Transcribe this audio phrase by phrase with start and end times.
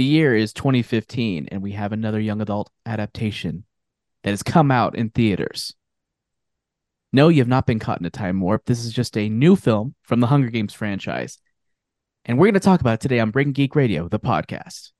[0.00, 3.64] The year is 2015, and we have another young adult adaptation
[4.22, 5.74] that has come out in theaters.
[7.12, 8.64] No, you have not been caught in a time warp.
[8.64, 11.36] This is just a new film from the Hunger Games franchise.
[12.24, 14.92] And we're going to talk about it today on Breaking Geek Radio, the podcast.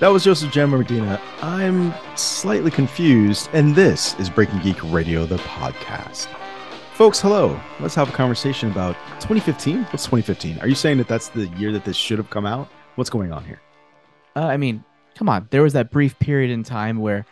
[0.00, 1.20] That was Joseph Jammer Medina.
[1.42, 6.26] I'm slightly confused, and this is Breaking Geek Radio, the podcast.
[6.94, 7.60] Folks, hello.
[7.78, 9.84] Let's have a conversation about 2015.
[9.84, 10.58] What's 2015?
[10.58, 12.68] Are you saying that that's the year that this should have come out?
[12.96, 13.60] What's going on here?
[14.36, 15.48] Uh, I mean, come on.
[15.50, 17.24] There was that brief period in time where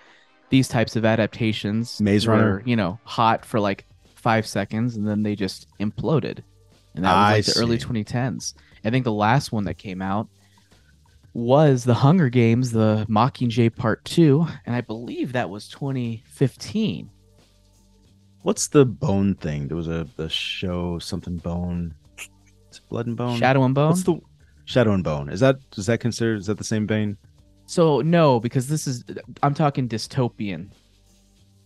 [0.51, 2.63] these types of adaptations Maze were, Runner.
[2.65, 6.43] you know, hot for like five seconds and then they just imploded.
[6.95, 8.55] And that was I like the early 2010s.
[8.85, 10.29] I think the last one that came out
[11.33, 14.47] was The Hunger Games, the Mockingjay Part 2.
[14.67, 17.11] And I believe that was 2015.
[18.43, 19.69] What's the bone thing?
[19.69, 21.95] There was a, a show, something bone.
[22.19, 23.39] Is it Blood and Bone?
[23.39, 23.91] Shadow and Bone?
[23.91, 24.21] What's the
[24.71, 25.29] Shadow and Bone?
[25.29, 26.39] Is that is that considered?
[26.39, 27.17] Is that the same vein?
[27.67, 29.05] So, no, because this is,
[29.45, 30.71] I'm talking dystopian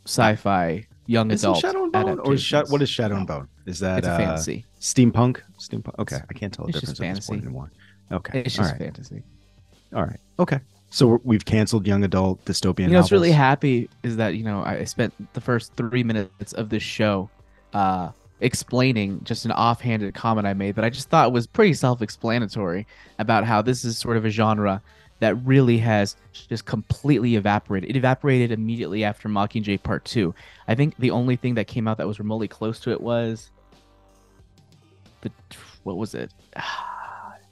[0.06, 1.58] sci fi young Is adult.
[1.58, 3.48] Shadow and Bone, or is what is Shadow and Bone?
[3.66, 4.64] Is that It's a uh, fantasy.
[4.80, 5.40] steampunk?
[5.58, 5.98] Steampunk.
[5.98, 7.70] Okay, I can't tell the It's difference at this point anymore.
[8.12, 9.22] Okay, It's all just right, fantasy.
[9.94, 10.60] all right, okay.
[10.90, 12.82] So we've canceled young adult dystopian.
[12.82, 16.04] you know what's really happy is that you know I I spent the first three
[16.04, 17.28] minutes of this show
[17.72, 18.10] uh
[18.44, 22.86] explaining just an offhanded comment I made that I just thought was pretty self-explanatory
[23.18, 24.82] about how this is sort of a genre
[25.20, 27.88] that really has just completely evaporated.
[27.88, 30.34] It evaporated immediately after Mockingjay Part 2.
[30.68, 33.50] I think the only thing that came out that was remotely close to it was
[35.22, 35.30] the
[35.82, 36.32] what was it?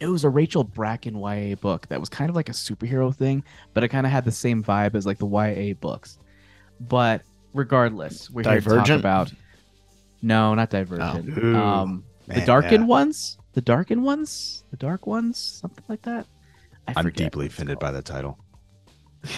[0.01, 3.45] It was a Rachel Bracken YA book that was kind of like a superhero thing,
[3.73, 6.19] but it kind of had the same vibe as like the YA books.
[6.81, 7.23] But
[7.55, 9.33] regardless, we're here to talk about
[10.23, 11.39] no, not Divergent.
[11.39, 12.89] Ooh, um, the darkened yeah.
[12.89, 16.27] ones, the darkened ones, the dark ones, something like that.
[16.89, 18.39] I I'm deeply offended by the title.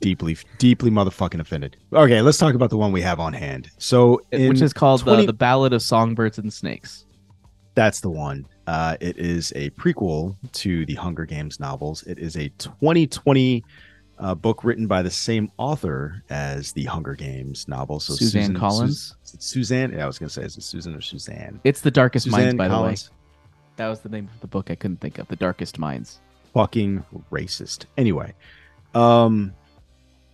[0.00, 1.76] deeply, deeply motherfucking offended.
[1.92, 3.70] Okay, let's talk about the one we have on hand.
[3.78, 7.06] So, which is called 20 the, the Ballad of Songbirds and Snakes.
[7.74, 8.46] That's the one.
[8.66, 12.02] Uh, it is a prequel to the Hunger Games novels.
[12.04, 13.64] It is a 2020
[14.18, 18.00] uh, book written by the same author as the Hunger Games novel.
[18.00, 19.16] So Suzanne Susan Collins?
[19.34, 19.92] It Suzanne.
[19.92, 21.60] Yeah, I was gonna say is it Susan or Suzanne?
[21.64, 23.04] It's the Darkest Minds, by Collins.
[23.04, 23.16] the way.
[23.76, 25.28] That was the name of the book I couldn't think of.
[25.28, 26.20] The Darkest Minds.
[26.54, 27.84] Fucking racist.
[27.98, 28.32] Anyway,
[28.94, 29.52] um,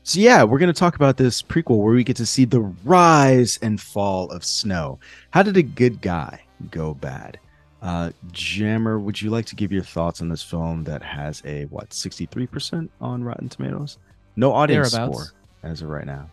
[0.05, 3.59] so yeah, we're gonna talk about this prequel where we get to see the rise
[3.63, 5.01] and fall of Snow.
[5.31, 7.39] How did a good guy go bad?
[7.83, 11.65] Uh, Jammer, would you like to give your thoughts on this film that has a
[11.65, 13.99] what 63% on Rotten Tomatoes?
[14.37, 15.33] No audience score
[15.63, 16.31] as of right now.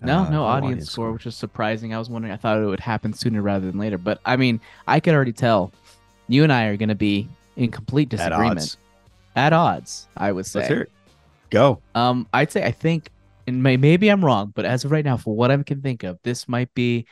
[0.00, 1.92] No, Uh, no audience score, which is surprising.
[1.92, 2.32] I was wondering.
[2.32, 3.98] I thought it would happen sooner rather than later.
[3.98, 5.72] But I mean, I could already tell
[6.28, 8.60] you and I are going to be in complete At disagreement.
[8.60, 8.76] odds.
[9.34, 10.60] At odds, I would say.
[10.60, 10.92] Let's hear it.
[11.50, 11.80] Go.
[11.96, 13.10] Um, I'd say I think,
[13.48, 16.04] and may, maybe I'm wrong, but as of right now, for what I can think
[16.04, 17.06] of, this might be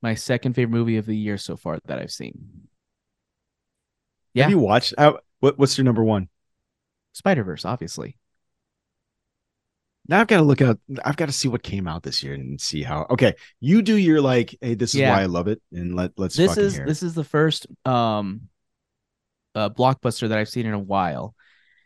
[0.00, 2.68] my second favorite movie of the year so far that I've seen.
[4.34, 4.94] Yeah, Have you watched?
[4.96, 6.28] Uh, what, what's your number one?
[7.12, 8.16] Spider Verse, obviously.
[10.08, 10.78] Now I've got to look out.
[11.04, 13.06] I've got to see what came out this year and see how.
[13.10, 15.10] Okay, you do your like, hey, this is Yeah.
[15.10, 16.36] why I love it, and let let's.
[16.36, 18.48] this is hear this is the first um
[19.54, 21.34] uh blockbuster that I've seen in a while.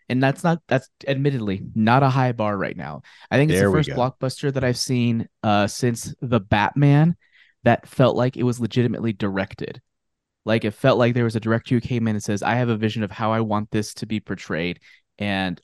[0.09, 3.03] And that's not that's admittedly not a high bar right now.
[3.31, 7.17] I think it's There the first blockbuster that I've seen uh since the Batman
[7.65, 9.81] that felt like it was legitimately directed.
[10.45, 12.69] Like it felt like there was a director who came in and says, "I have
[12.69, 14.81] a vision of how I want this to be portrayed,
[15.19, 15.61] and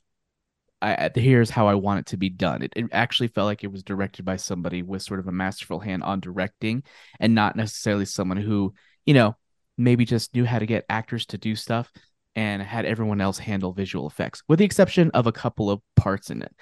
[0.81, 3.71] I here's how I want it to be done." It, it actually felt like it
[3.71, 6.83] was directed by somebody with sort of a masterful hand on directing,
[7.19, 8.73] and not necessarily someone who
[9.05, 9.35] you know
[9.77, 11.91] maybe just knew how to get actors to do stuff
[12.35, 16.29] and had everyone else handle visual effects, with the exception of a couple of parts
[16.29, 16.55] in it.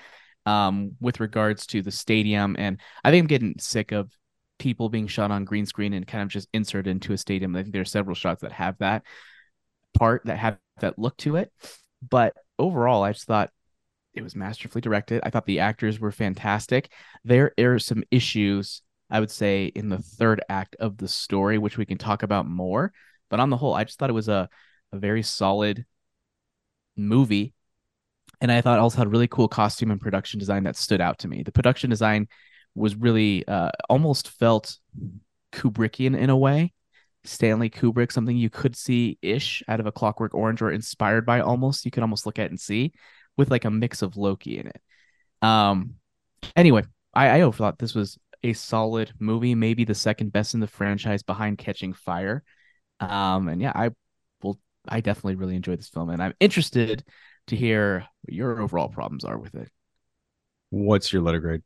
[0.46, 4.09] Um, with regards to the stadium, and I think I'm getting sick of
[4.59, 7.56] people being shot on green screen and kind of just inserted into a stadium.
[7.56, 9.03] I think there are several shots that have that
[9.97, 11.52] part that have that look to it.
[12.08, 13.50] But overall, I just thought
[14.14, 15.22] it was masterfully directed.
[15.23, 16.91] I thought the actors were fantastic.
[17.23, 21.78] There are some issues, I would say, in the third act of the story, which
[21.78, 22.91] we can talk about more.
[23.29, 24.50] But on the whole, I just thought it was a,
[24.91, 25.85] a very solid
[26.97, 27.53] movie.
[28.41, 31.28] And I thought also had really cool costume and production design that stood out to
[31.28, 31.44] me.
[31.44, 32.28] The production design
[32.79, 34.78] was really uh, almost felt
[35.52, 36.73] Kubrickian in a way.
[37.26, 41.41] Stanley Kubrick, something you could see ish out of a Clockwork Orange or inspired by
[41.41, 41.85] almost.
[41.85, 42.93] You could almost look at and see
[43.37, 44.81] with like a mix of Loki in it.
[45.41, 45.96] Um,
[46.55, 46.84] anyway,
[47.14, 51.23] I, I thought this was a solid movie, maybe the second best in the franchise
[51.23, 52.43] behind Catching Fire.
[52.99, 53.90] Um, and yeah, I
[54.41, 57.03] will I definitely really enjoyed this film, and I'm interested
[57.47, 59.70] to hear what your overall problems are with it.
[60.70, 61.64] What's your letter grade?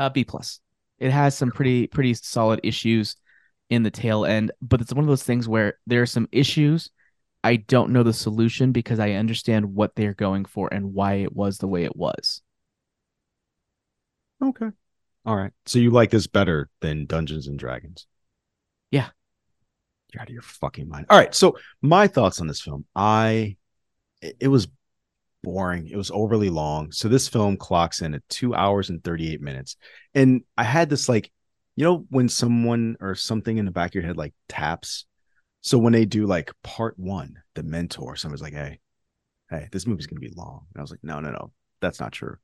[0.00, 0.60] Uh, B plus.
[0.98, 3.16] It has some pretty pretty solid issues
[3.68, 6.88] in the tail end, but it's one of those things where there are some issues.
[7.44, 11.36] I don't know the solution because I understand what they're going for and why it
[11.36, 12.40] was the way it was.
[14.42, 14.70] Okay.
[15.26, 15.52] All right.
[15.66, 18.06] So you like this better than Dungeons and Dragons?
[18.90, 19.08] Yeah.
[20.12, 21.06] You're out of your fucking mind.
[21.10, 21.34] All right.
[21.34, 22.86] So my thoughts on this film.
[22.96, 23.56] I
[24.22, 24.66] it, it was
[25.42, 25.88] boring.
[25.88, 26.92] It was overly long.
[26.92, 29.76] So this film clocks in at two hours and 38 minutes.
[30.14, 31.30] And I had this like,
[31.76, 35.06] you know, when someone or something in the back of your head like taps.
[35.62, 38.80] So when they do like part one, the mentor, someone's like, hey,
[39.50, 40.66] hey, this movie's gonna be long.
[40.74, 42.36] And I was like, no, no, no, that's not true.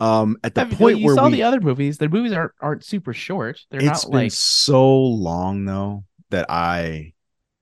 [0.00, 2.32] Um, at the I mean, point you where saw we, the other movies, the movies
[2.32, 3.60] aren't aren't super short.
[3.70, 7.12] They're it's not been like so long though that I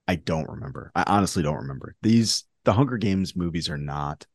[0.08, 0.90] I don't remember.
[0.94, 1.94] I honestly don't remember.
[2.02, 4.26] These the Hunger Games movies are not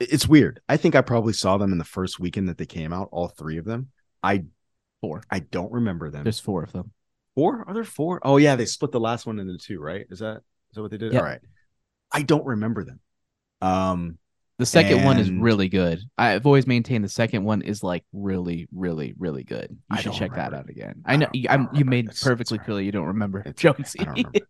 [0.00, 0.60] it's weird.
[0.68, 3.28] I think I probably saw them in the first weekend that they came out, all
[3.28, 3.88] three of them.
[4.22, 4.44] I
[5.00, 5.22] four.
[5.30, 6.24] I don't remember them.
[6.24, 6.92] There's four of them.
[7.34, 7.64] four?
[7.66, 8.20] Are there four?
[8.22, 10.06] Oh yeah, they split the last one into two, right?
[10.10, 10.38] Is that
[10.70, 11.12] is that what they did?
[11.12, 11.20] Yeah.
[11.20, 11.40] All right.
[12.12, 13.00] I don't remember them.
[13.60, 14.18] Um
[14.58, 16.00] The second one is really good.
[16.16, 19.68] I've always maintained the second one is like really, really, really good.
[19.70, 21.02] You I should check that out again.
[21.04, 24.00] I I know I'm, you made It's- perfectly clear you don't remember It's- Jonesy.
[24.00, 24.40] I don't remember.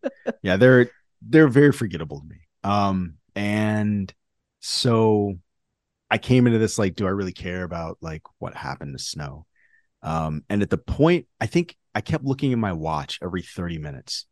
[0.43, 0.91] yeah, they're
[1.23, 2.37] they're very forgettable to me.
[2.65, 4.13] Um, and
[4.61, 5.39] so
[6.11, 9.47] I came into this like, do I really care about like what happened to Snow?
[10.03, 13.79] Um, and at the point, I think I kept looking at my watch every 30
[13.79, 14.27] minutes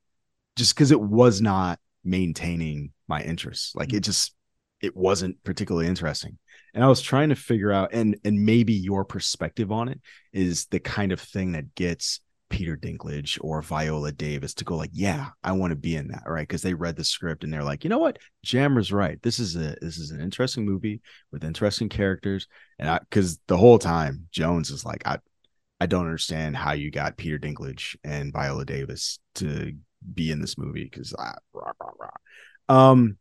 [0.56, 3.76] just because it was not maintaining my interest.
[3.76, 4.34] Like it just
[4.80, 6.38] it wasn't particularly interesting.
[6.74, 10.00] And I was trying to figure out and and maybe your perspective on it
[10.32, 14.90] is the kind of thing that gets Peter Dinklage or Viola Davis to go like,
[14.92, 16.46] yeah, I want to be in that, right?
[16.46, 19.20] Because they read the script and they're like, you know what, Jammer's right.
[19.22, 21.00] This is a this is an interesting movie
[21.32, 22.46] with interesting characters,
[22.78, 25.18] and I because the whole time Jones is like, I
[25.80, 29.72] I don't understand how you got Peter Dinklage and Viola Davis to
[30.14, 32.90] be in this movie because rah, rah, rah.
[32.90, 33.16] um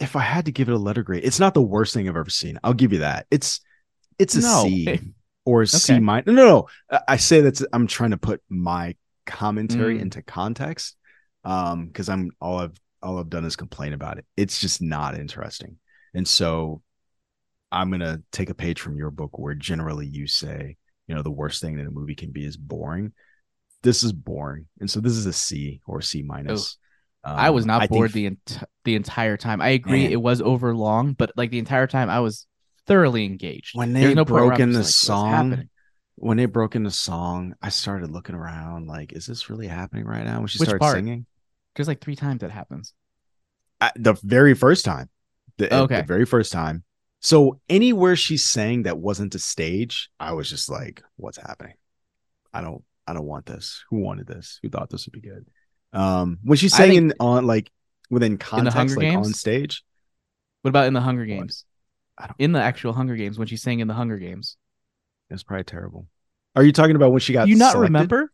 [0.00, 2.16] if I had to give it a letter grade, it's not the worst thing I've
[2.16, 2.58] ever seen.
[2.64, 3.26] I'll give you that.
[3.30, 3.60] It's
[4.18, 5.00] it's a C
[5.44, 6.00] Or a C Okay.
[6.00, 6.26] minus.
[6.26, 6.68] No, no, no.
[6.90, 8.94] I- I say that I'm trying to put my
[9.26, 10.02] commentary Mm.
[10.02, 10.96] into context.
[11.44, 14.26] Um, because I'm all I've all I've done is complain about it.
[14.36, 15.78] It's just not interesting.
[16.14, 16.82] And so
[17.72, 20.76] I'm gonna take a page from your book where generally you say,
[21.08, 23.12] you know, the worst thing that a movie can be is boring.
[23.82, 24.66] This is boring.
[24.78, 26.78] And so this is a C or C minus.
[27.24, 29.60] I was Um, not think bored the ent- the entire time.
[29.60, 30.12] I agree Man.
[30.12, 32.46] it was over long, but like the entire time I was
[32.86, 33.76] thoroughly engaged.
[33.76, 35.68] when they no broke in the like, song
[36.16, 40.04] when they broke in the song i started looking around like is this really happening
[40.04, 40.38] right now?
[40.38, 40.96] When she Which started part?
[40.96, 41.26] singing.
[41.74, 42.92] There's like three times that happens.
[43.80, 45.08] I, the very first time.
[45.58, 46.00] The, Okay.
[46.02, 46.84] the very first time.
[47.20, 51.74] So anywhere she sang that wasn't a stage i was just like what's happening?
[52.52, 53.84] I don't i don't want this.
[53.90, 54.58] Who wanted this?
[54.62, 55.46] Who thought this would be good?
[55.92, 57.70] Um when she sang think- in on like
[58.10, 59.82] within context like on stage.
[60.60, 61.64] What about in the Hunger Games?
[62.18, 64.56] I don't- In the actual Hunger Games when she sang in the Hunger Games.
[65.30, 66.06] it's probably terrible
[66.54, 67.92] are you talking about when she got Do you not selected?
[67.92, 68.32] remember?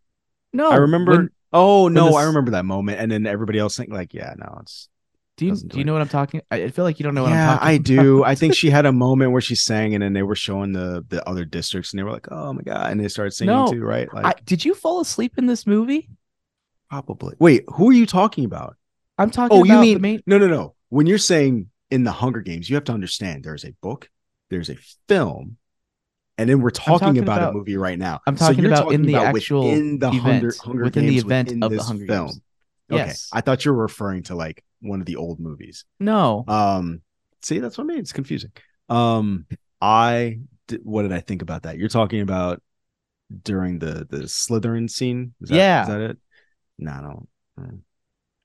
[0.52, 3.76] No, i remember when- oh no this- i remember that moment and then everybody else
[3.76, 4.88] think like yeah no it's
[5.36, 6.42] do you do do you know what I'm talking?
[6.50, 7.68] I I feel like you don't know what yeah, I'm talking.
[7.68, 8.18] Yeah, I do.
[8.18, 8.28] about.
[8.30, 11.04] I think she had a moment where she sang, and then they were showing the
[11.08, 13.70] the other districts, and they were like, "Oh my god!" And they started singing No,
[13.70, 14.12] too, right?
[14.12, 16.08] Like I, did you fall asleep in this movie?
[16.90, 17.36] probably.
[17.38, 18.76] Wait, who are you talking about?
[19.16, 20.22] I'm talking Oh, about you mean the main.
[20.26, 20.74] no, no, no?
[20.88, 24.10] When you're saying in the Hunger Games, you have to understand there's a book,
[24.50, 24.76] there's a
[25.08, 25.56] film,
[26.36, 28.20] and then we're talking, talking about, about- a movie right now.
[28.26, 31.06] I'm So talking you're about in the about actual within the event, Hunger, Hunger within
[31.06, 32.26] the event within of the Hunger film.
[32.26, 32.40] Games.
[32.90, 33.28] Okay, Yes.
[33.32, 35.84] I thought you were referring to like one of the old movies.
[36.00, 37.02] No, Um,
[37.42, 37.98] see, that's what I mean.
[37.98, 38.52] It's confusing.
[38.88, 39.46] Um,
[39.80, 40.40] I
[40.82, 41.78] what did I think about that?
[41.78, 42.62] You're talking about
[43.42, 45.34] during the the Slytherin scene.
[45.42, 45.82] Is that, Yeah.
[45.82, 46.18] is that it?
[46.78, 47.28] No, I don't.
[47.60, 47.80] mm,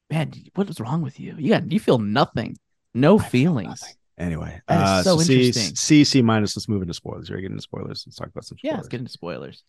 [0.09, 1.35] man, what is wrong with you?
[1.37, 2.57] You got you feel nothing,
[2.93, 3.83] no I feelings.
[4.17, 5.75] Anyway, uh, so C, interesting.
[5.75, 6.55] C, C minus.
[6.55, 7.29] Let's move into spoilers.
[7.31, 8.03] Are you getting into spoilers?
[8.05, 8.57] Let's talk about some.
[8.61, 8.77] Yeah, Spoilers.
[8.77, 9.63] let's get into spoilers.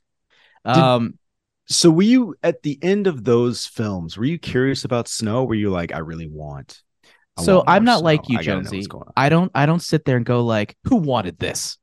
[0.67, 1.19] Did- Um,
[1.67, 4.19] So, were you at the end of those films?
[4.19, 5.45] Were you curious about Snow?
[5.45, 6.83] Were you like, I really want?
[7.39, 8.05] I so want I'm not Snow.
[8.05, 9.13] like you, I gotta know what's Jonesy.
[9.17, 11.79] I don't I don't sit there and go like, who wanted this?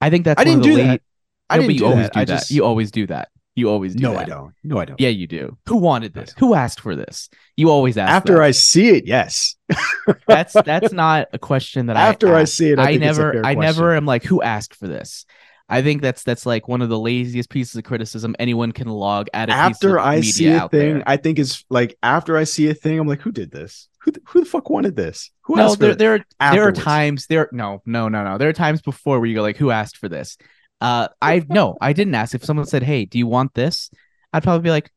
[0.00, 1.02] I think that's I didn't do that.
[1.50, 2.12] I No, didn't you do always that.
[2.12, 2.32] do I that.
[2.38, 3.28] just You always do that.
[3.56, 4.20] You always do no, that.
[4.20, 4.54] I don't.
[4.62, 5.00] No, I don't.
[5.00, 5.56] Yeah, you do.
[5.66, 6.34] Who wanted this?
[6.38, 7.30] Who asked for this?
[7.56, 8.12] You always ask.
[8.12, 8.42] After that.
[8.42, 9.56] I see it, yes.
[10.28, 13.02] that's that's not a question that I After I I see it, I, I think
[13.02, 15.24] it's a never I never am like who asked for this.
[15.70, 19.28] I think that's that's like one of the laziest pieces of criticism anyone can log
[19.32, 21.02] at a piece After of I media see a thing, there.
[21.06, 23.88] I think it's like after I see a thing, I'm like, who did this?
[24.00, 25.30] Who the, who the fuck wanted this?
[25.42, 28.50] Who no, asked there there are there are times there no no no no there
[28.50, 30.36] are times before where you go like who asked for this?
[30.80, 32.34] Uh, I no I didn't ask.
[32.34, 33.90] If someone said hey do you want this,
[34.32, 34.90] I'd probably be like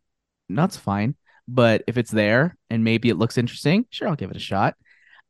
[0.50, 1.15] no, that's fine.
[1.48, 4.75] But if it's there and maybe it looks interesting, sure I'll give it a shot.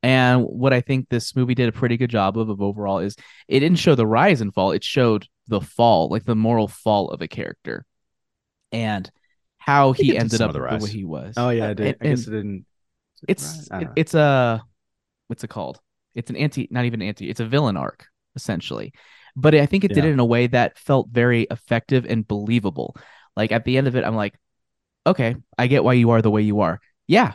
[0.02, 3.16] And what I think this movie did a pretty good job of, of overall is
[3.48, 7.10] it didn't show the rise and fall; it showed the fall, like the moral fall
[7.10, 7.84] of a character,
[8.72, 9.10] and
[9.58, 11.34] how he ended up the the way he was.
[11.36, 11.86] Oh yeah, I did.
[11.86, 12.66] and- I guess it didn't.
[13.28, 14.62] it's it- it's a
[15.26, 15.80] what's it called?
[16.14, 17.28] It's an anti, not even anti.
[17.28, 18.92] It's a villain arc essentially,
[19.36, 20.10] but I think it did Yeah.
[20.10, 22.96] it in a way that felt very effective and believable.
[23.36, 24.34] Like at the end of it, I'm like,
[25.06, 26.80] okay, I get why you are the way you are.
[27.06, 27.34] Yeah,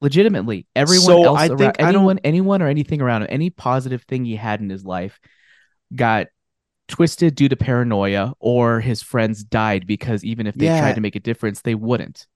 [0.00, 4.02] legitimately, everyone So else, I around, think anyone, anyone or anything around him, any positive
[4.02, 5.20] thing he had in his life,
[5.94, 6.28] got
[6.88, 10.80] twisted due to paranoia, or his friends died because even if they Yeah.
[10.80, 12.26] tried to make a difference, they wouldn't.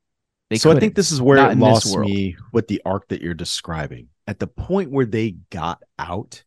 [0.51, 3.23] They so I think this is where Not it lost me with the arc that
[3.23, 4.09] you're describing.
[4.27, 6.45] At the point where they got out,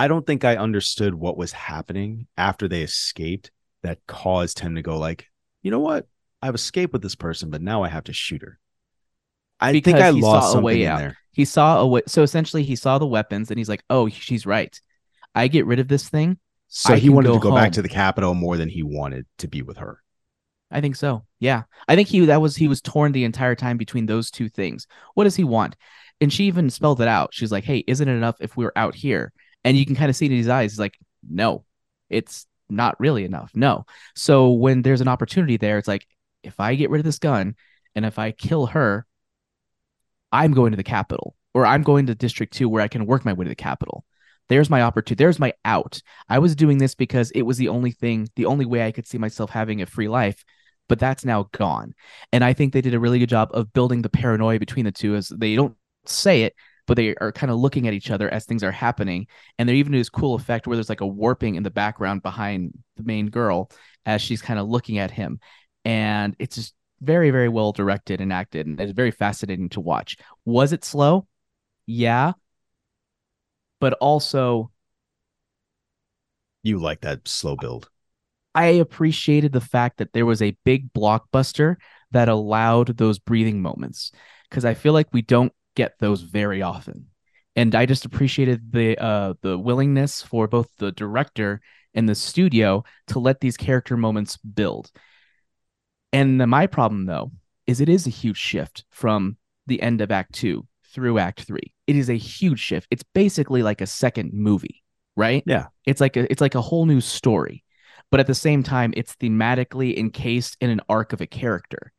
[0.00, 3.50] I don't think I understood what was happening after they escaped
[3.82, 5.26] that caused him to go like,
[5.62, 6.06] you know what?
[6.42, 8.58] I've escaped with this person, but now I have to shoot her.
[9.60, 10.98] I think I lost a something way in out.
[10.98, 11.16] there.
[11.32, 14.46] he saw a way so essentially he saw the weapons and he's like oh she's
[14.46, 14.80] right
[15.34, 16.38] i get rid of this thing
[16.68, 19.26] So I he wanted go to go back to the capital more than he wanted
[19.38, 20.02] to be with her.
[20.70, 23.76] i think so yeah i think he that was he was torn the entire time
[23.76, 25.76] between those two things what does he want
[26.22, 28.94] and she even spelled it out she's like hey isn't it enough if we're out
[28.94, 29.32] here
[29.64, 30.98] and you can kind of see it in his eyes he's like
[31.28, 31.64] no
[32.08, 33.84] it's not really enough no.
[34.14, 36.06] So when there's an opportunity there it's like
[36.42, 37.56] if i get rid of this gun
[37.94, 39.06] and if i kill her
[40.32, 43.24] i'm going to the capital or i'm going to district 2 where i can work
[43.24, 44.04] my way to the capital.
[44.48, 46.02] There's my opportunity there's my out.
[46.28, 49.06] I was doing this because it was the only thing the only way i could
[49.06, 50.44] see myself having a free life
[50.88, 51.94] but that's now gone.
[52.32, 54.92] And i think they did a really good job of building the paranoia between the
[54.92, 55.76] two as they don't
[56.06, 56.54] say it
[56.90, 59.28] but they are kind of looking at each other as things are happening
[59.60, 62.76] and there even is cool effect where there's like a warping in the background behind
[62.96, 63.70] the main girl
[64.06, 65.38] as she's kind of looking at him
[65.84, 70.16] and it's just very very well directed and acted and it's very fascinating to watch.
[70.44, 71.28] Was it slow?
[71.86, 72.32] Yeah.
[73.78, 74.72] But also
[76.64, 77.88] You like that slow build.
[78.52, 81.76] I appreciated the fact that there was a big blockbuster
[82.10, 84.10] that allowed those breathing moments
[84.48, 87.06] because I feel like we don't get those very often.
[87.56, 91.60] And I just appreciated the uh the willingness for both the director
[91.94, 94.90] and the studio to let these character moments build.
[96.12, 97.32] And the, my problem though
[97.66, 101.60] is it is a huge shift from the end of act 2 through act 3.
[101.86, 102.86] It is a huge shift.
[102.90, 104.82] It's basically like a second movie,
[105.16, 105.42] right?
[105.46, 105.66] Yeah.
[105.86, 107.64] It's like a it's like a whole new story
[108.10, 111.92] but at the same time it's thematically encased in an arc of a character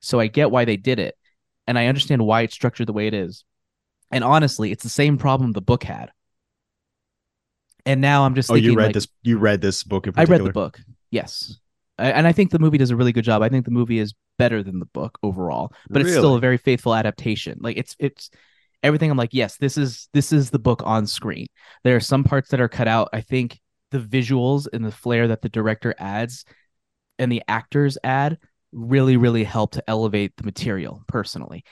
[0.00, 1.16] so i get why they did it
[1.66, 3.44] and i understand why it's structured the way it is.
[4.10, 6.10] And honestly it's the same problem the book had.
[7.86, 10.12] And now i'm just Oh, thinking you read like, this you read this book in
[10.16, 10.80] i read the book.
[11.10, 11.58] Yes.
[11.98, 13.42] I- and i think the movie does a really good job.
[13.42, 16.56] I think the movie is better than the book overall but it's still a very
[16.56, 17.58] faithful adaptation.
[17.60, 18.30] Like it's it's
[18.82, 21.46] everything i'm like yes this is this is the book on screen.
[21.84, 23.08] There are some parts that are cut out.
[23.12, 26.44] I think the visuals and the flair that the director adds
[27.18, 28.38] and the actors add
[28.74, 31.64] really really help to elevate the material personally.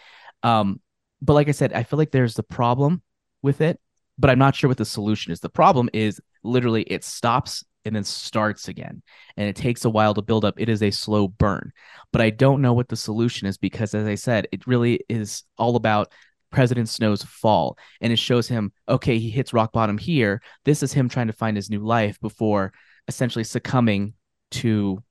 [0.42, 0.80] Um
[1.24, 3.00] but like i said i feel like there's the problem
[3.42, 3.80] with it
[4.18, 5.40] but i'm not sure what the solution is.
[5.40, 9.02] The problem is literally it stops and then starts again
[9.36, 10.54] and it takes a while to build up.
[10.56, 11.72] It is a slow burn.
[12.12, 15.44] But i don't know what the solution is because as i said it really is
[15.58, 16.12] all about
[16.50, 20.42] president snow's fall and it shows him okay he hits rock bottom here.
[20.64, 22.72] This is him trying to find his new life before
[23.08, 24.14] essentially succumbing
[24.52, 25.02] to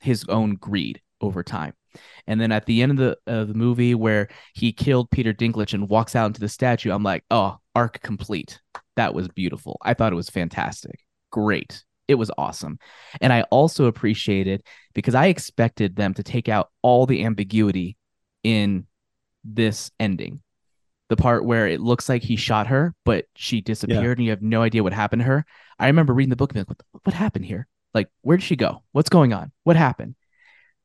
[0.00, 1.74] his own greed over time
[2.26, 5.74] and then at the end of the uh, the movie where he killed Peter Dinklage
[5.74, 8.60] and walks out into the statue, I'm like, oh, arc complete.
[8.96, 9.78] That was beautiful.
[9.82, 11.00] I thought it was fantastic.
[11.30, 11.84] Great.
[12.06, 12.78] It was awesome.
[13.20, 14.62] And I also appreciated
[14.94, 17.96] because I expected them to take out all the ambiguity
[18.42, 18.86] in
[19.42, 20.40] this ending.
[21.10, 24.42] The part where it looks like he shot her, but she disappeared and you have
[24.42, 25.44] no idea what happened to her.
[25.78, 27.66] I remember reading the book and being like, what, what happened here?
[27.92, 28.82] Like, where did she go?
[28.92, 29.52] What's going on?
[29.64, 30.14] What happened?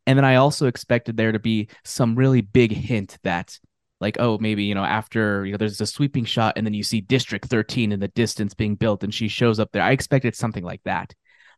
[0.10, 3.60] And then I also expected there to be some really big hint that,
[4.02, 6.82] like, oh, maybe, you know, after, you know, there's a sweeping shot and then you
[6.82, 9.84] see District 13 in the distance being built and she shows up there.
[9.84, 11.14] I expected something like that,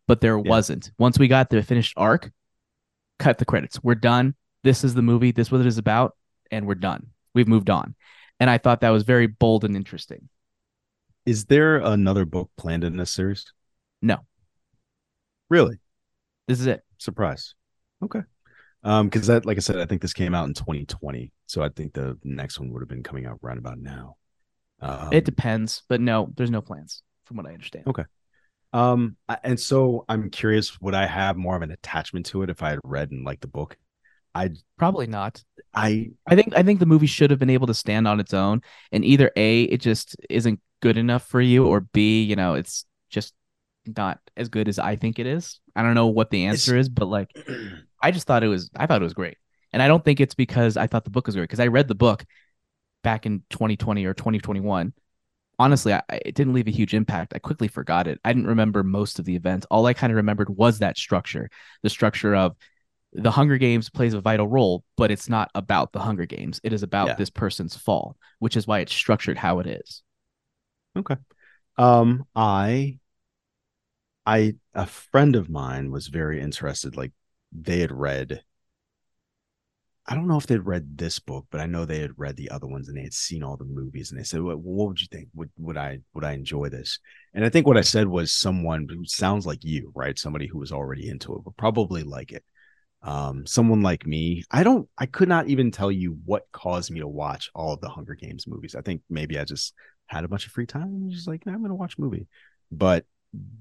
[0.05, 0.49] but there Yeah.
[0.49, 0.91] wasn't.
[0.97, 2.29] Once we got the finished arc,
[3.19, 3.81] cut the credits.
[3.81, 4.35] We're done.
[4.65, 5.31] This is the movie.
[5.31, 6.17] This is what it is about.
[6.51, 7.11] And we're done.
[7.33, 7.95] We've moved on.
[8.37, 10.27] And I thought that was very bold and interesting.
[11.25, 13.45] Is there another book planned in this series?
[14.01, 14.17] No.
[15.49, 15.79] Really?
[16.49, 16.83] This is it.
[16.97, 17.55] Surprise.
[18.03, 18.23] Okay.
[18.83, 21.69] Um, because that, like I said, I think this came out in 2020, so I
[21.69, 24.17] think the next one would have been coming out right about now.
[24.81, 27.85] Um, it depends, but no, there's no plans from what I understand.
[27.87, 28.05] Okay.
[28.73, 32.63] Um, and so I'm curious, would I have more of an attachment to it if
[32.63, 33.77] I had read and liked the book?
[34.33, 35.43] I probably not.
[35.73, 38.33] I I think I think the movie should have been able to stand on its
[38.33, 38.61] own,
[38.91, 42.85] and either a it just isn't good enough for you, or b you know it's
[43.09, 43.33] just
[43.85, 45.59] not as good as I think it is.
[45.75, 46.87] I don't know what the answer it's...
[46.87, 47.29] is, but like
[48.01, 49.37] I just thought it was I thought it was great.
[49.73, 51.87] And I don't think it's because I thought the book was great because I read
[51.87, 52.25] the book
[53.03, 54.93] back in 2020 or 2021.
[55.59, 57.33] Honestly, I, it didn't leave a huge impact.
[57.35, 58.19] I quickly forgot it.
[58.25, 59.67] I didn't remember most of the events.
[59.69, 61.49] All I kind of remembered was that structure,
[61.83, 62.55] the structure of
[63.13, 66.59] the Hunger Games plays a vital role, but it's not about the Hunger Games.
[66.63, 67.15] It is about yeah.
[67.15, 70.01] this person's fall, which is why it's structured how it is.
[70.97, 71.15] Okay.
[71.77, 72.99] Um, I,
[74.25, 76.95] I, a friend of mine was very interested.
[76.95, 77.11] Like
[77.51, 78.43] they had read
[80.07, 82.49] I don't know if they'd read this book, but I know they had read the
[82.49, 85.01] other ones and they had seen all the movies and they said, well, what would
[85.01, 85.29] you think?
[85.35, 86.99] Would would I would I enjoy this?
[87.33, 90.17] And I think what I said was someone who sounds like you, right?
[90.17, 92.43] Somebody who was already into it would probably like it.
[93.03, 96.99] Um, someone like me, I don't I could not even tell you what caused me
[96.99, 98.75] to watch all of the Hunger Games movies.
[98.75, 99.73] I think maybe I just
[100.07, 102.27] had a bunch of free time and just like, I'm gonna watch a movie.
[102.71, 103.05] But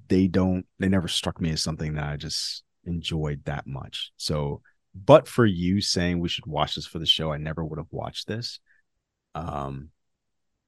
[0.08, 4.12] they don't they never struck me as something that I just enjoyed that much.
[4.16, 4.62] So,
[4.94, 7.92] but for you saying we should watch this for the show, I never would have
[7.92, 8.58] watched this.
[9.34, 9.90] Um,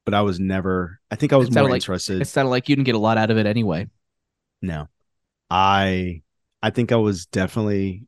[0.04, 1.00] but I was never.
[1.10, 2.20] I think I was more like, interested.
[2.20, 3.88] It sounded like you didn't get a lot out of it anyway.
[4.60, 4.88] No,
[5.50, 6.22] I.
[6.64, 8.06] I think I was definitely.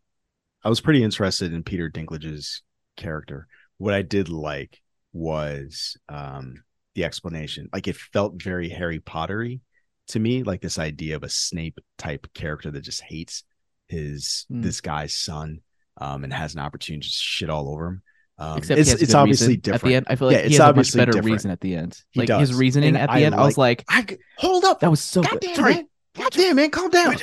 [0.62, 2.62] I was pretty interested in Peter Dinklage's
[2.96, 3.48] character.
[3.78, 4.80] What I did like
[5.12, 6.62] was um
[6.94, 7.68] the explanation.
[7.72, 9.60] Like it felt very Harry Pottery
[10.08, 13.44] to me, like this idea of a Snape type character that just hates
[13.88, 14.62] his mm.
[14.62, 15.60] this guy's son
[16.00, 18.02] um, and has an opportunity to shit all over him.
[18.36, 19.84] Um, Except it's, it's obviously different.
[19.84, 21.32] At the end, I feel like yeah, he has a much better different.
[21.32, 22.00] reason at the end.
[22.10, 22.48] He like does.
[22.48, 24.06] his reasoning and at the I end, like, I was like, I,
[24.38, 25.88] "Hold up, that was so God good." Damn, man.
[26.16, 27.16] God damn, man, calm down.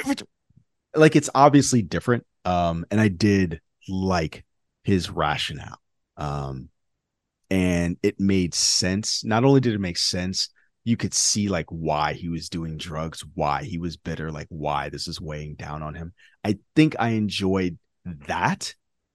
[0.95, 2.25] like it's obviously different.
[2.45, 4.45] Um, and I did like
[4.83, 5.79] his rationale.
[6.17, 6.69] Um,
[7.49, 9.23] and it made sense.
[9.25, 10.49] Not only did it make sense,
[10.83, 14.89] you could see like why he was doing drugs, why he was bitter, like why
[14.89, 16.13] this is weighing down on him.
[16.43, 17.77] I think I enjoyed
[18.27, 18.73] that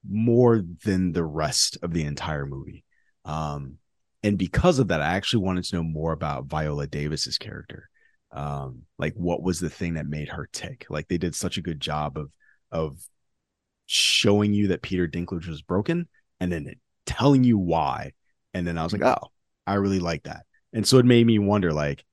[0.09, 2.85] more than the rest of the entire movie.
[3.25, 3.77] Um,
[4.23, 7.89] and because of that, I actually wanted to know more about Viola Davis's character.
[8.31, 10.85] Um, like what was the thing that made her tick?
[10.89, 12.31] Like they did such a good job of
[12.71, 12.99] of
[13.85, 16.07] showing you that Peter Dinklage was broken
[16.39, 16.75] and then
[17.05, 18.11] telling you why.
[18.53, 19.31] And then I was like, oh,
[19.65, 20.46] I really like that
[20.77, 22.05] and so it made me wonder like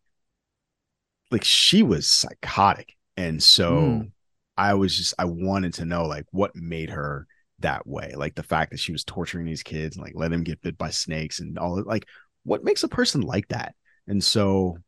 [1.30, 4.10] like she was psychotic and so mm.
[4.56, 7.26] i was just i wanted to know like what made her
[7.58, 10.42] that way like the fact that she was torturing these kids and like let them
[10.42, 11.86] get bit by snakes and all that.
[11.86, 12.08] like
[12.44, 13.74] what makes a person like that
[14.08, 14.78] and so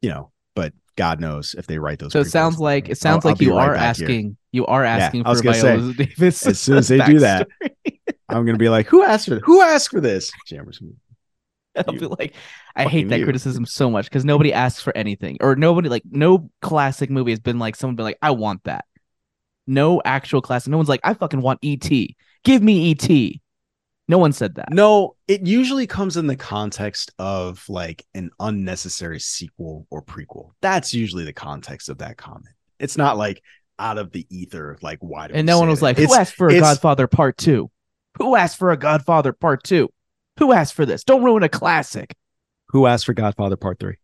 [0.00, 3.24] you know but god knows if they write those so it sounds like it sounds
[3.24, 4.36] I'll, like I'll you right are asking here.
[4.52, 7.48] you are asking for Viola say, Davis as soon as they do that
[8.28, 10.80] i'm gonna be like who asked for who asked for this jammers
[11.88, 12.34] I'll be like,
[12.76, 13.24] I hate that you.
[13.24, 17.40] criticism so much because nobody asks for anything, or nobody like no classic movie has
[17.40, 18.84] been like someone been like, I want that.
[19.66, 20.70] No actual classic.
[20.70, 21.90] No one's like, I fucking want ET.
[22.44, 23.40] Give me ET.
[24.06, 24.70] No one said that.
[24.70, 30.50] No, it usually comes in the context of like an unnecessary sequel or prequel.
[30.60, 32.54] That's usually the context of that comment.
[32.78, 33.42] It's not like
[33.78, 36.48] out of the ether, like why And no one was like, Who it's, asked for
[36.48, 37.70] a Godfather Part Two?
[38.18, 39.90] Who asked for a Godfather Part Two?
[40.38, 41.04] Who asked for this?
[41.04, 42.14] Don't ruin a classic.
[42.68, 43.96] Who asked for Godfather Part 3?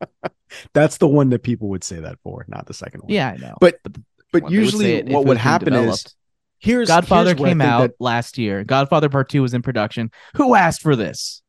[0.72, 3.12] That's the one that people would say that for, not the second one.
[3.12, 3.56] Yeah, I know.
[3.60, 3.96] But but,
[4.32, 6.16] but usually what would happen is
[6.58, 8.64] here's Godfather here's came out that, last year.
[8.64, 10.10] Godfather Part 2 was in production.
[10.36, 11.42] Who asked for this?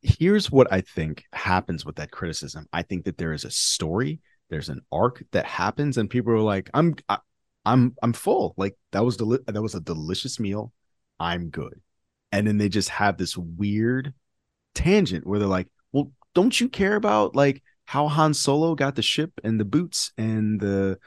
[0.00, 2.66] Here's what I think happens with that criticism.
[2.72, 6.40] I think that there is a story, there's an arc that happens and people are
[6.40, 7.18] like I'm I,
[7.68, 8.54] I'm I'm full.
[8.56, 10.72] Like that was deli- that was a delicious meal.
[11.20, 11.80] I'm good.
[12.32, 14.14] And then they just have this weird
[14.74, 19.02] tangent where they're like, "Well, don't you care about like how Han Solo got the
[19.02, 20.98] ship and the boots and the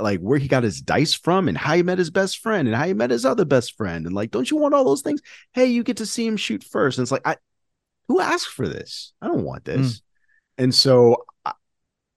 [0.00, 2.76] like where he got his dice from and how he met his best friend and
[2.76, 5.20] how he met his other best friend and like don't you want all those things?
[5.52, 6.98] Hey, you get to see him shoot first.
[6.98, 7.36] And it's like, I
[8.08, 9.12] who asked for this?
[9.22, 9.94] I don't want this.
[9.94, 10.02] Mm.
[10.58, 11.24] And so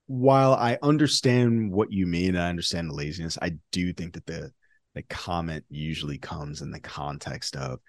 [0.08, 3.38] while I understand what you mean, I understand the laziness.
[3.42, 4.52] I do think that the
[4.94, 7.80] the comment usually comes in the context of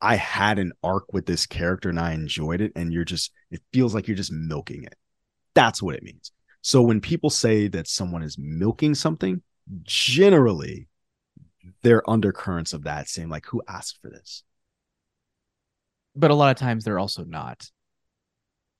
[0.00, 3.62] I had an arc with this character and I enjoyed it, and you're just it
[3.72, 4.94] feels like you're just milking it.
[5.54, 6.32] That's what it means.
[6.62, 9.42] So when people say that someone is milking something,
[9.82, 10.88] generally
[11.82, 14.42] there are undercurrents of that saying like who asked for this?
[16.16, 17.70] But a lot of times they're also not.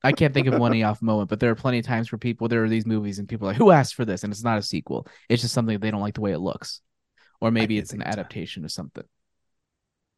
[0.02, 2.48] I can't think of one off moment, but there are plenty of times where people
[2.48, 4.22] there are these movies and people are like, who asked for this?
[4.24, 5.06] And it's not a sequel.
[5.28, 6.80] It's just something they don't like the way it looks.
[7.40, 8.20] Or maybe it's an think of that.
[8.20, 9.04] adaptation of something.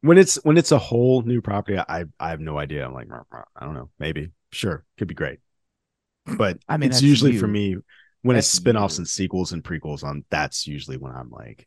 [0.02, 2.86] When it's when it's a whole new property, I I have no idea.
[2.86, 3.08] I'm like.
[3.56, 3.90] I don't know.
[3.98, 4.30] Maybe.
[4.52, 4.84] Sure.
[4.98, 5.40] Could be great.
[6.26, 7.76] But I mean, it's usually for me
[8.22, 9.02] when it's That's spin-offs you.
[9.02, 11.66] and sequels and prequels on that's usually when I'm like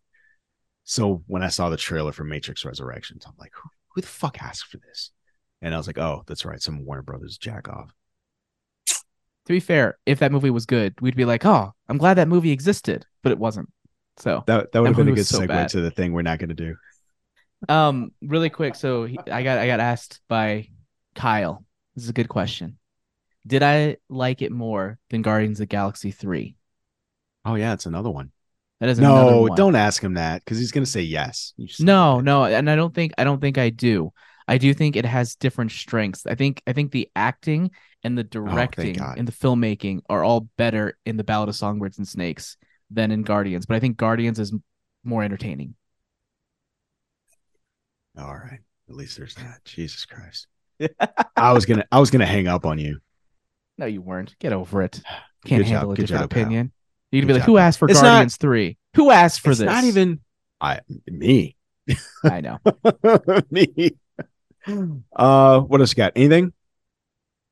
[0.83, 4.41] so when I saw the trailer for Matrix Resurrections, I'm like, who, who the fuck
[4.41, 5.11] asked for this?
[5.61, 7.93] And I was like, oh, that's right, some Warner Brothers jack off.
[9.45, 12.29] To be fair, if that movie was good, we'd be like, oh, I'm glad that
[12.29, 13.69] movie existed, but it wasn't.
[14.17, 15.69] So That that would have been a good so segue bad.
[15.69, 16.75] to the thing we're not gonna do.
[17.67, 18.75] Um, really quick.
[18.75, 20.69] So he, I got I got asked by
[21.15, 21.65] Kyle.
[21.95, 22.77] This is a good question.
[23.45, 26.55] Did I like it more than Guardians of the Galaxy three?
[27.45, 28.31] Oh yeah, it's another one.
[28.79, 29.55] That is another No, one.
[29.55, 31.53] don't ask him that because he's gonna say yes.
[31.79, 34.11] No, no, and I don't think I don't think I do.
[34.47, 36.25] I do think it has different strengths.
[36.25, 37.71] I think I think the acting
[38.03, 39.17] and the oh, directing God.
[39.17, 42.57] and the filmmaking are all better in the Ballad of Songbirds and Snakes
[42.91, 43.65] than in Guardians.
[43.65, 44.53] But I think Guardians is
[45.03, 45.75] more entertaining.
[48.17, 48.59] All right.
[48.89, 49.59] At least there's that.
[49.65, 50.47] Jesus Christ.
[51.37, 52.99] I was gonna I was gonna hang up on you.
[53.77, 54.35] No, you weren't.
[54.39, 55.01] Get over it.
[55.45, 55.73] Can't Good job.
[55.73, 56.41] handle a Good different job, pal.
[56.43, 56.71] opinion.
[57.11, 58.77] You'd Good be like, job, "Who asked for not- Guardians 3?
[58.95, 60.21] Who asked for it's this?" not even
[60.61, 61.57] I me.
[62.23, 62.59] I know.
[63.51, 63.91] me.
[65.15, 66.13] Uh what else you got?
[66.15, 66.53] Anything?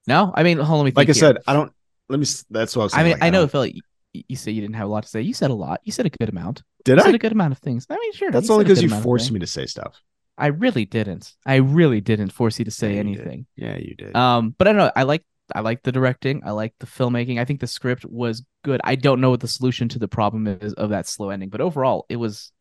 [0.08, 0.80] No, I mean, hold on.
[0.80, 1.20] Let me think Like I here.
[1.20, 1.72] said, I don't
[2.10, 3.76] let me that's what I was I mean, like, I know don't- it felt like
[4.14, 5.22] you, you said you didn't have a lot to say.
[5.22, 5.80] You said a lot.
[5.84, 6.64] You said a good amount.
[6.84, 7.02] did I?
[7.02, 7.16] You said I?
[7.16, 7.86] a good amount of things.
[7.90, 8.32] I mean, sure.
[8.32, 10.02] That's only because you forced me to say stuff.
[10.38, 11.34] I really didn't.
[11.46, 13.22] I really didn't force you to say Yeah, you did.
[13.22, 13.46] anything.
[13.56, 14.16] Yeah, you did.
[14.16, 14.92] Um, but I don't know.
[14.96, 16.42] I like I like the directing.
[16.46, 17.40] I like the filmmaking.
[17.40, 18.82] I think the script was good.
[18.84, 21.62] I don't know what the solution to the problem is of that slow ending, but
[21.62, 22.52] overall, it was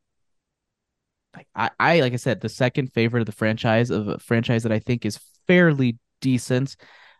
[1.54, 4.72] I, I like I said, the second favorite of the franchise of a franchise that
[4.72, 6.76] I think is fairly decent.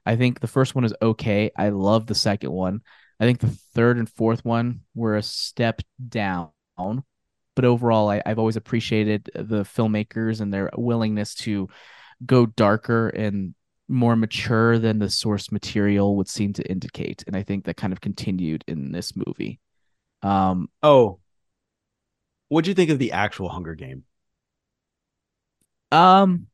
[0.07, 1.51] I think the first one is okay.
[1.57, 2.81] I love the second one.
[3.18, 6.51] I think the third and fourth one were a step down.
[7.57, 11.68] But overall, I, I've always appreciated the filmmakers and their willingness to
[12.25, 13.55] go darker and
[13.88, 17.25] more mature than the source material would seem to indicate.
[17.27, 19.61] And I think that kind of continued in this movie.
[20.23, 21.18] Um, oh.
[22.51, 24.03] What'd you think of the actual Hunger Game?
[25.93, 26.47] um,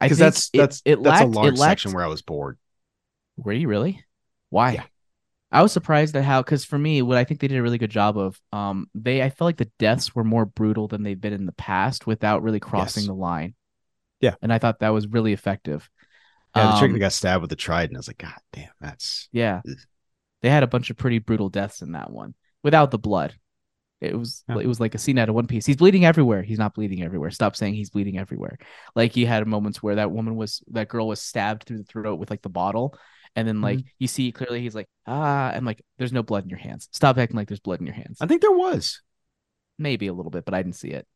[0.00, 2.08] I Because think that's it- that's it that's lacked, a large lacked, section where I
[2.08, 2.58] was bored.
[3.36, 4.04] Were you really?
[4.50, 4.72] Why?
[4.72, 4.84] Yeah.
[5.52, 7.78] I was surprised at how, because for me, what I think they did a really
[7.78, 11.20] good job of, um, they I felt like the deaths were more brutal than they've
[11.20, 13.08] been in the past without really crossing Yes.
[13.08, 13.54] the line.
[14.20, 14.34] Yeah.
[14.42, 15.88] and I thought that was really effective.
[16.54, 17.96] Yeah, the chick Um, that got stabbed with the trident.
[17.96, 19.62] I was like, God damn, that's Yeah.
[19.68, 19.76] Ugh.
[20.42, 23.34] They had a bunch of pretty brutal deaths in that one without the blood.
[24.00, 24.58] It was Yeah.
[24.58, 25.66] it was like a scene out of One Piece.
[25.66, 26.42] He's bleeding everywhere.
[26.42, 27.30] He's not bleeding everywhere.
[27.30, 28.58] Stop saying he's bleeding everywhere.
[28.94, 32.18] Like you had moments where that woman was that girl was stabbed through the throat
[32.18, 32.96] with like the bottle.
[33.36, 36.50] And then like you see clearly he's like, ah, and like there's no blood in
[36.50, 36.88] your hands.
[36.92, 38.18] Stop acting like there's blood in your hands.
[38.20, 39.02] I think there was.
[39.78, 41.06] Maybe a little bit, but I didn't see it.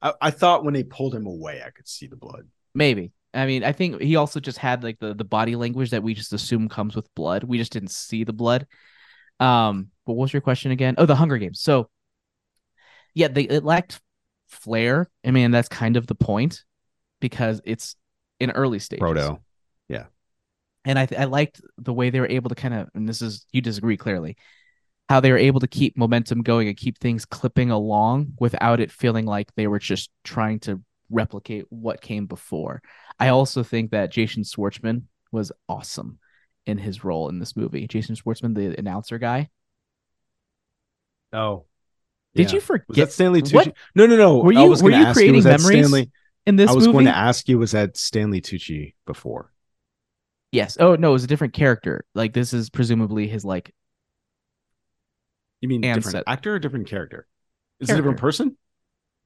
[0.00, 2.46] I, I thought when they pulled him away, I could see the blood.
[2.74, 3.12] Maybe.
[3.34, 6.14] I mean, I think he also just had like the the body language that we
[6.14, 7.44] just assume comes with blood.
[7.44, 8.66] We just didn't see the blood.
[9.40, 10.94] Um, but what was your question again?
[10.98, 11.60] Oh, the Hunger Games.
[11.60, 11.90] So,
[13.16, 13.98] yeah, they it lacked
[14.46, 15.10] flair.
[15.24, 16.64] I mean, that's kind of the point
[17.18, 17.96] because it's
[18.38, 19.00] in early stages.
[19.00, 19.40] Proto.
[19.88, 20.04] Yeah.
[20.84, 23.46] And I I liked the way they were able to kind of, and this is
[23.52, 24.36] you disagree clearly,
[25.08, 28.92] how they were able to keep momentum going and keep things clipping along without it
[28.92, 32.82] feeling like they were just trying to replicate what came before.
[33.18, 36.18] I also think that Jason Schwartzman was awesome
[36.66, 37.86] in his role in this movie.
[37.86, 39.48] Jason Schwartzman, the announcer guy.
[41.32, 41.64] Oh.
[42.36, 42.52] Did Yeah.
[42.52, 43.54] you Was forget that Stanley Tucci?
[43.54, 43.74] What?
[43.94, 44.38] No, no, no.
[44.38, 46.10] Were I you- was were you creating was memories Stanley,
[46.46, 46.92] in this I was movie?
[46.94, 49.52] going to ask you, was that Stanley Tucci before?
[50.52, 50.76] Yes.
[50.78, 52.04] Oh no, it was a different character.
[52.14, 53.72] Like this is presumably his like
[55.60, 57.26] You mean different set- actor or different character?
[57.80, 58.56] Is it a different person?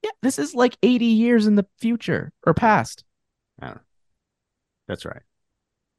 [0.02, 0.10] yeah.
[0.22, 3.04] This is like eighty years in the future or past.
[3.60, 3.80] I don't know.
[4.88, 5.22] That's right.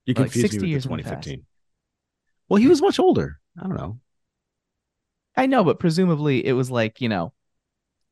[0.06, 1.24] You Like confused 60 me with years the in the past.
[1.24, 1.46] 2015.
[2.50, 3.40] Well, he was much older.
[3.58, 4.00] I don't know.
[5.36, 7.34] I know, but presumably it was like you know,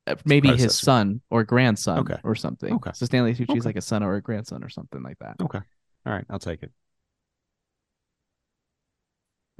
[0.08, 2.18] uh, maybe his son or grandson Okay.
[2.24, 2.74] or something.
[2.76, 2.92] Okay.
[2.94, 3.70] So Stanley Tucci's Okay.
[3.70, 5.36] like a son or a grandson or something like that.
[5.42, 5.60] Okay.
[6.06, 6.26] All right.
[6.30, 6.72] I'll take it.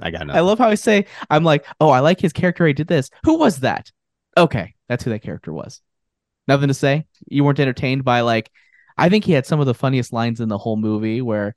[0.00, 0.38] I got nothing.
[0.38, 2.66] I love how I say I'm like, oh, I like his character.
[2.66, 3.10] He did this.
[3.24, 3.90] Who was that?
[4.36, 5.80] Okay, that's who that character was.
[6.48, 7.06] Nothing to say.
[7.28, 8.50] You weren't entertained by like,
[8.96, 11.54] I think he had some of the funniest lines in the whole movie where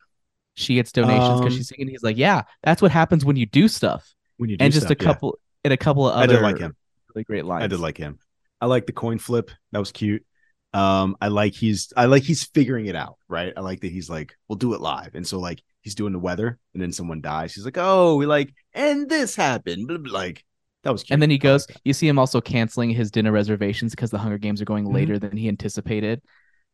[0.56, 1.88] she gets donations because Um, she's singing.
[1.88, 4.14] He's like, yeah, that's what happens when you do stuff.
[4.38, 6.42] When you do and just stuff, a couple and a couple of I other did
[6.42, 6.76] like him.
[7.14, 7.64] really great lines.
[7.64, 8.20] I did like him.
[8.62, 9.52] I like the coin flip.
[9.72, 10.26] That was cute.
[10.74, 13.54] Um, I like he's I like he's figuring it out, right?
[13.56, 15.14] I like that he's like, we'll do it live.
[15.14, 17.54] And so like he's doing the weather and then someone dies.
[17.54, 19.88] He's like, Oh, we like, and this happened.
[19.88, 20.44] Blah, blah, Like
[20.84, 21.14] that was cute.
[21.14, 24.10] And then he I like goes, you see him also canceling his dinner reservations because
[24.12, 24.94] the Hunger Games are going Mhm.
[24.94, 26.22] later than he anticipated.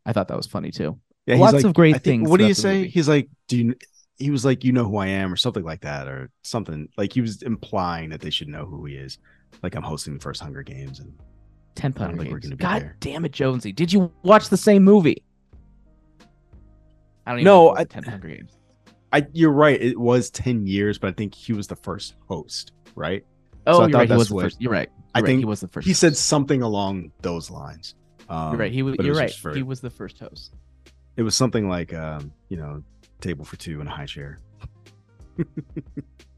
[0.06, 0.99] I thought that was funny too.
[1.25, 2.88] yeah, lots like- of great think- things What do you say?
[2.88, 3.75] He's like, Do you
[4.19, 6.88] he was like, you know who I am, or something like that, or something.
[6.97, 9.17] Like he was implying that they should know who he is.
[9.63, 11.13] Like I'm hosting the first Hunger Games and
[11.75, 12.45] Ten I Hunger think we're Games.
[12.51, 12.97] gonna be God there.
[12.99, 13.71] damn it, Jonesy!
[13.71, 15.23] Did you watch the same movie?
[17.25, 17.73] I don't even No, know.
[17.75, 18.51] if it was I- Ten Hunger Games.
[19.12, 22.73] I you're right, it was 10 years, but I think he was the first host,
[22.95, 23.25] right?
[23.65, 24.10] Oh, I you're thought right.
[24.10, 24.62] He was the first.
[24.62, 24.89] You're right.
[25.15, 25.88] I You're right, he was the first.
[25.88, 27.95] he said something along those lines.
[28.29, 28.71] Um, You're right.
[28.71, 28.95] He was.
[28.99, 29.55] You're was right.
[29.55, 30.53] He was the first host.
[31.17, 32.84] It was something like, um, you know,
[33.21, 34.39] table for two and a high chair.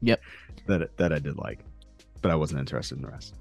[0.00, 0.20] Yep.
[0.66, 1.60] That that I did like,
[2.20, 3.34] but I wasn't interested in the rest.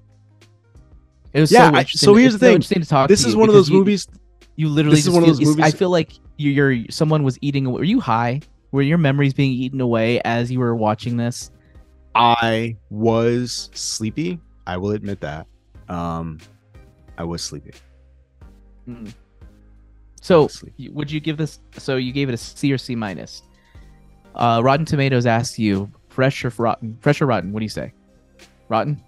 [1.34, 2.56] It was Yeah, so I- so here's the thing.
[2.56, 3.08] interesting to talk.
[3.08, 4.08] This to is one of those you- movies.
[4.56, 5.63] You literally This is just one of those movies.
[5.63, 7.71] I feel like you- you're someone was eating.
[7.71, 8.41] Were you high?
[8.71, 11.51] Were your memories being eaten away as you were watching this?
[12.15, 14.39] I was sleepy.
[14.67, 15.47] I will admit that.
[15.89, 16.38] Um,
[17.17, 17.71] I was sleepy.
[18.88, 19.13] I
[20.21, 20.49] So,
[20.91, 21.60] would you give this?
[21.77, 23.41] So you gave it a C or C minus.
[24.36, 26.97] Uh, Rotten Tomatoes asks you fresh or rotten?
[27.01, 27.51] Fresh or rotten?
[27.51, 27.91] What do you say?
[28.69, 29.03] Rotten.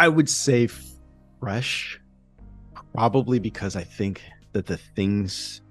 [0.00, 0.68] I would say
[1.40, 2.00] fresh,
[2.94, 5.62] probably because I think that the things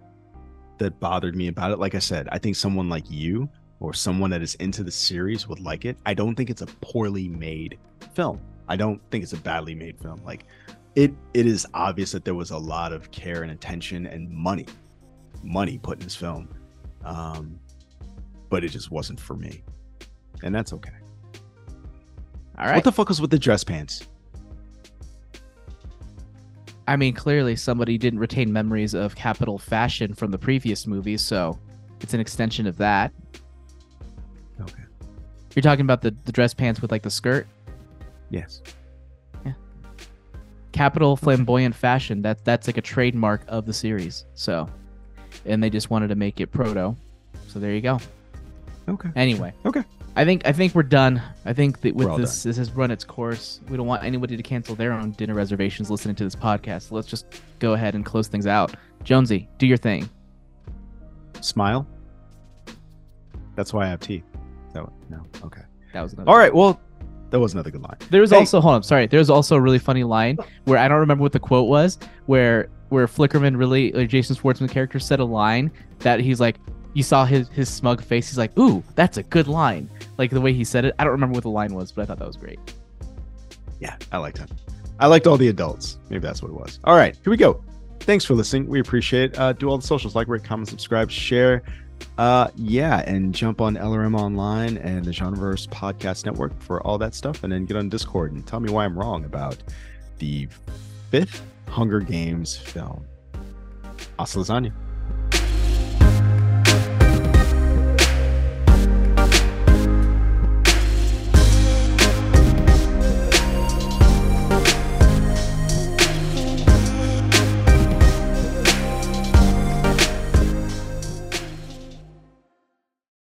[0.77, 4.29] that bothered me about it, like I said, I think someone like you or someone
[4.31, 5.97] that is into the series would like it.
[6.05, 7.77] I don't think it's a poorly made
[8.13, 8.39] film.
[8.67, 10.21] I don't think it's a badly made film.
[10.25, 10.45] Like
[10.97, 14.65] it, it is obvious that there was a lot of care and attention and money,
[15.43, 16.49] money put in this film,
[17.05, 17.59] um,
[18.49, 19.63] but it just wasn't for me,
[20.41, 20.89] and that's okay.
[22.57, 22.73] All right.
[22.73, 24.07] What the fuck was with the dress pants?
[26.87, 31.59] I mean, clearly somebody didn't retain memories of capital fashion from the previous movies, so
[32.01, 33.13] it's an extension of that.
[34.59, 34.83] Okay.
[35.53, 37.45] You're talking about the, the dress pants with like the skirt,
[38.31, 38.63] Yes.
[40.77, 42.21] Capital flamboyant fashion.
[42.21, 44.25] That that's like a trademark of the series.
[44.35, 44.69] So,
[45.45, 46.95] and they just wanted to make it proto.
[47.47, 47.99] So there you go.
[48.87, 49.09] Okay.
[49.15, 49.53] Anyway.
[49.65, 49.83] Okay.
[50.15, 51.21] I think I think we're done.
[51.45, 53.59] I think that with We're all this this has run its course.
[53.69, 56.89] We don't want anybody to cancel their own dinner reservations listening to this podcast.
[56.89, 57.25] So let's just
[57.59, 58.75] go ahead and close things out.
[59.03, 60.09] Jonesy, do your thing.
[61.41, 61.87] Smile.
[63.55, 64.23] That's why I have teeth.
[64.73, 65.25] So no.
[65.43, 65.61] Okay.
[65.93, 66.29] That was another.
[66.29, 66.53] All right.
[66.53, 66.79] Well,
[67.29, 67.97] that was another good line.
[68.09, 68.37] There was Hey.
[68.37, 69.07] also hold on, sorry.
[69.07, 71.97] There was also a really funny line where I don't remember what the quote was,
[72.25, 76.55] where where Flickerman really like Jason Schwartzman character said a line that he's like,
[76.93, 78.29] you saw his his smug face.
[78.29, 79.89] He's like, ooh, that's a good line.
[80.17, 80.95] Like the way he said it.
[80.99, 82.59] I don't remember what the line was, but I thought that was great.
[83.79, 84.47] Yeah, I liked him.
[84.99, 85.99] I liked all the adults.
[86.09, 86.79] Maybe that's what it was.
[86.85, 87.63] All right, here we go.
[87.99, 88.67] Thanks for listening.
[88.67, 89.39] We appreciate it.
[89.39, 91.61] Uh, do all the socials like, rate, comment, subscribe, share.
[92.17, 97.13] Uh, yeah, and jump on LRM Online and the Genreverse Podcast Network for all that
[97.13, 99.57] stuff, and then get on Discord and tell me why I'm wrong about
[100.17, 100.47] the
[101.11, 103.05] fifth Hunger Games film.
[104.17, 104.73] Hasta lasagna.